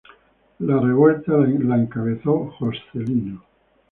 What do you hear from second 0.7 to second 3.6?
revuelta la encabezó Joscelino.